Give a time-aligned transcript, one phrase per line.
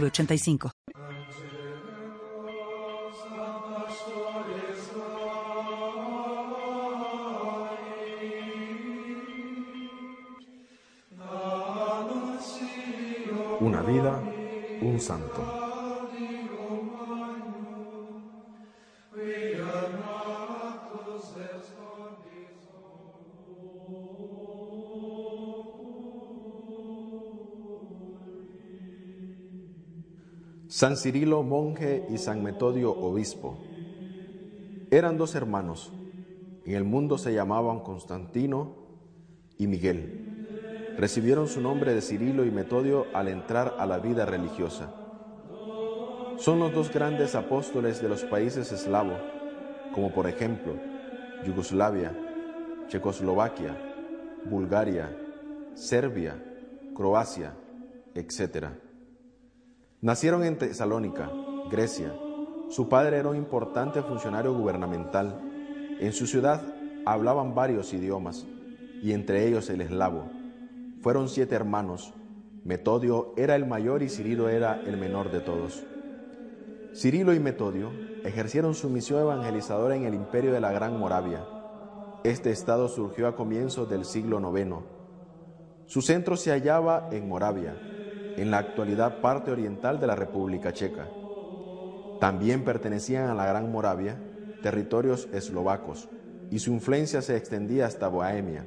[0.00, 0.70] 906985.
[13.60, 14.20] Una vida,
[14.80, 15.64] un santo.
[30.74, 33.56] San Cirilo, monje, y San Metodio, obispo.
[34.90, 35.92] Eran dos hermanos.
[36.64, 38.74] En el mundo se llamaban Constantino
[39.56, 40.96] y Miguel.
[40.98, 44.92] Recibieron su nombre de Cirilo y Metodio al entrar a la vida religiosa.
[46.38, 49.20] Son los dos grandes apóstoles de los países eslavos,
[49.94, 50.74] como por ejemplo
[51.46, 52.18] Yugoslavia,
[52.88, 53.78] Checoslovaquia,
[54.46, 55.16] Bulgaria,
[55.74, 56.34] Serbia,
[56.96, 57.54] Croacia,
[58.16, 58.83] etc.
[60.04, 61.30] Nacieron en Tesalónica,
[61.70, 62.14] Grecia.
[62.68, 65.40] Su padre era un importante funcionario gubernamental.
[65.98, 66.60] En su ciudad
[67.06, 68.46] hablaban varios idiomas,
[69.00, 70.26] y entre ellos el eslavo.
[71.00, 72.12] Fueron siete hermanos.
[72.64, 75.82] Metodio era el mayor y Cirilo era el menor de todos.
[76.94, 77.90] Cirilo y Metodio
[78.24, 81.46] ejercieron su misión evangelizadora en el imperio de la Gran Moravia.
[82.24, 84.84] Este estado surgió a comienzos del siglo IX.
[85.86, 87.74] Su centro se hallaba en Moravia,
[88.36, 91.08] en la actualidad parte oriental de la República Checa.
[92.20, 94.18] También pertenecían a la Gran Moravia
[94.62, 96.08] territorios eslovacos
[96.50, 98.66] y su influencia se extendía hasta Bohemia.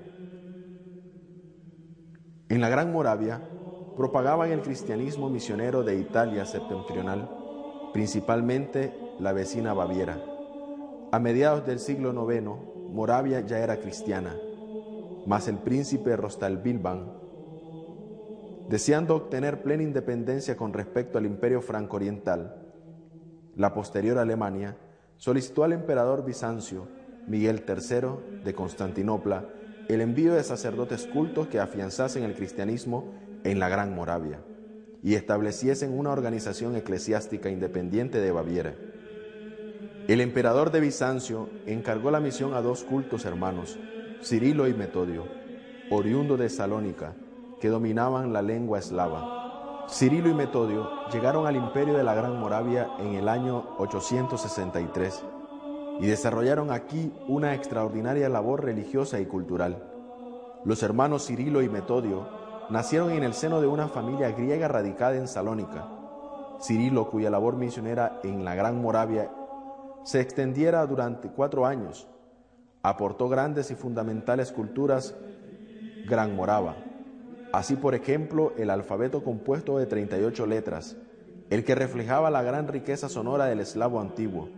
[2.49, 3.41] En la Gran Moravia
[3.97, 7.29] propagaban el cristianismo misionero de Italia septentrional,
[7.93, 10.23] principalmente la vecina Baviera.
[11.11, 12.47] A mediados del siglo IX,
[12.91, 14.35] Moravia ya era cristiana,
[15.25, 17.11] mas el príncipe Rostalbilban,
[18.69, 22.55] deseando obtener plena independencia con respecto al imperio franco-oriental,
[23.55, 24.77] la posterior Alemania,
[25.15, 26.87] solicitó al emperador Bizancio,
[27.27, 29.45] Miguel III de Constantinopla,
[29.87, 33.13] el envío de sacerdotes cultos que afianzasen el cristianismo
[33.43, 34.39] en la Gran Moravia
[35.01, 38.75] y estableciesen una organización eclesiástica independiente de Baviera.
[40.07, 43.77] El emperador de Bizancio encargó la misión a dos cultos hermanos,
[44.23, 45.25] Cirilo y Metodio,
[45.89, 47.13] oriundo de Salónica,
[47.59, 49.85] que dominaban la lengua eslava.
[49.89, 55.23] Cirilo y Metodio llegaron al imperio de la Gran Moravia en el año 863
[55.99, 59.83] y desarrollaron aquí una extraordinaria labor religiosa y cultural.
[60.65, 62.27] Los hermanos Cirilo y Metodio
[62.69, 65.87] nacieron en el seno de una familia griega radicada en Salónica.
[66.61, 69.31] Cirilo, cuya labor misionera en la Gran Moravia
[70.03, 72.07] se extendiera durante cuatro años,
[72.81, 75.15] aportó grandes y fundamentales culturas
[76.07, 76.86] gran morava.
[77.53, 80.97] Así, por ejemplo, el alfabeto compuesto de 38 letras,
[81.49, 84.49] el que reflejaba la gran riqueza sonora del eslavo antiguo.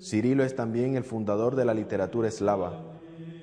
[0.00, 2.80] Cirilo es también el fundador de la literatura eslava.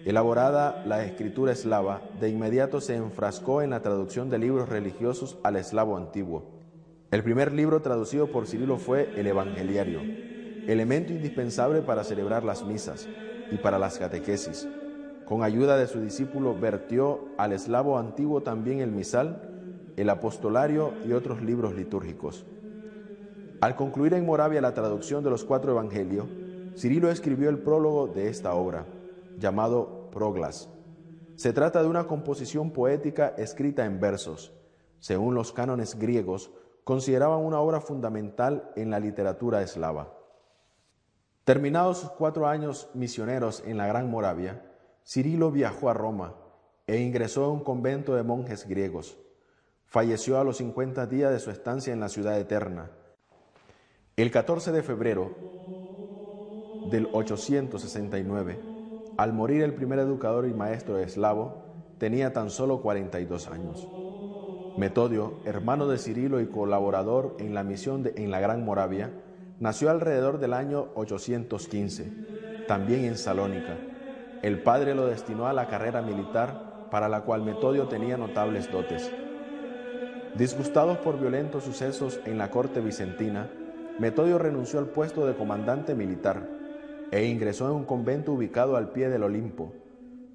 [0.06, 5.56] Elaborada la escritura eslava, de inmediato se enfrascó en la traducción de libros religiosos al
[5.56, 6.46] eslavo antiguo.
[7.12, 10.02] El primer libro traducido por Cirilo fue el Evangeliario,
[10.68, 13.08] elemento indispensable para celebrar las misas
[13.52, 14.68] y para las catequesis.
[15.32, 21.14] Con ayuda de su discípulo vertió al eslavo antiguo también el misal, el apostolario y
[21.14, 22.46] otros libros litúrgicos.
[23.62, 26.28] Al concluir en Moravia la traducción de los cuatro evangelios,
[26.76, 28.86] Cirilo escribió el prólogo de esta obra,
[29.40, 30.68] llamado Proglas.
[31.38, 34.52] Se trata de una composición poética escrita en versos.
[35.00, 36.52] Según los cánones griegos,
[36.84, 40.14] consideraban una obra fundamental en la literatura eslava.
[41.46, 44.68] Terminados sus cuatro años misioneros en la Gran Moravia,
[45.12, 46.36] Cirilo viajó a Roma
[46.88, 49.18] e ingresó a un convento de monjes griegos.
[49.86, 52.92] Falleció a los 50 días de su estancia en la ciudad eterna.
[54.16, 55.36] El 14 de febrero
[56.90, 58.58] del 869,
[59.18, 61.66] al morir el primer educador y maestro eslavo,
[61.98, 63.86] tenía tan solo 42 años.
[64.78, 69.12] Metodio, hermano de Cirilo y colaborador en la misión en la Gran Moravia,
[69.60, 73.91] nació alrededor del año 815, también en Salónica.
[74.42, 79.12] El padre lo destinó a la carrera militar, para la cual Metodio tenía notables dotes.
[80.36, 83.50] Disgustados por violentos sucesos en la corte vicentina,
[84.00, 86.48] Metodio renunció al puesto de comandante militar
[87.12, 89.74] e ingresó en un convento ubicado al pie del Olimpo.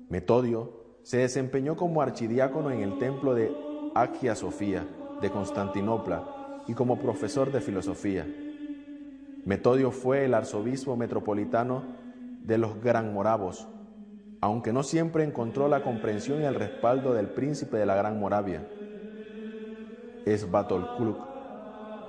[0.08, 3.52] Metodio se desempeñó como archidiácono en el templo de
[3.94, 4.86] Agia Sofía
[5.20, 8.26] de Constantinopla y como profesor de filosofía.
[9.44, 11.82] Metodio fue el arzobispo metropolitano
[12.44, 13.66] de los Gran Moravos,
[14.46, 18.64] aunque no siempre encontró la comprensión y el respaldo del príncipe de la Gran Moravia.
[20.24, 21.18] Svatolkluk.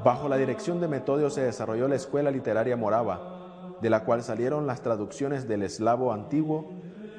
[0.04, 4.68] Bajo la dirección de Metodio se desarrolló la Escuela Literaria Morava, de la cual salieron
[4.68, 6.69] las traducciones del eslavo antiguo,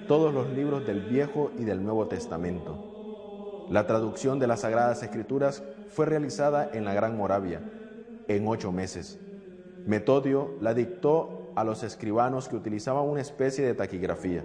[0.06, 3.66] todos los libros del Viejo y del Nuevo Testamento.
[3.70, 7.60] La traducción de las Sagradas Escrituras fue realizada en la Gran Moravia,
[8.28, 9.18] en ocho meses.
[9.84, 14.44] Metodio la dictó a los escribanos que utilizaban una especie de taquigrafía.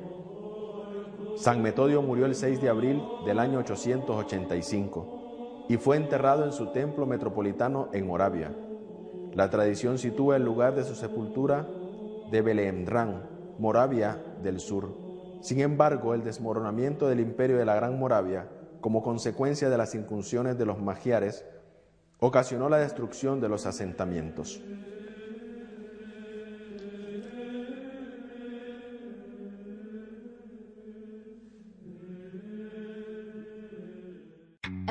[1.35, 6.67] San Metodio murió el 6 de abril del año 885 y fue enterrado en su
[6.67, 8.55] templo metropolitano en Moravia.
[9.33, 11.67] La tradición sitúa el lugar de su sepultura
[12.29, 13.23] de Belemdrán,
[13.57, 14.93] Moravia del Sur.
[15.41, 18.47] Sin embargo, el desmoronamiento del imperio de la Gran Moravia,
[18.79, 21.45] como consecuencia de las incursiones de los magiares,
[22.19, 24.61] ocasionó la destrucción de los asentamientos.